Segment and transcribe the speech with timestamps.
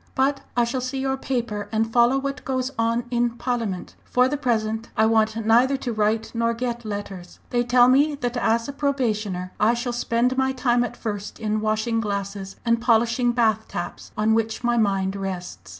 [0.15, 3.95] But I shall see your paper and follow what goes on in Parliament.
[4.03, 7.37] For the present I want neither to write nor get letters.
[7.51, 11.61] They tell me that as a probationer I shall spend my time at first in
[11.61, 15.69] washing glasses, and polishing bath taps, on which my mind rests!